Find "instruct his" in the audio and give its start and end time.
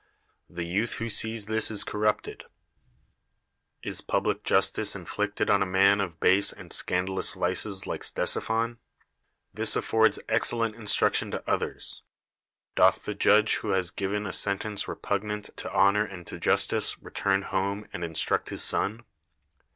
18.03-18.63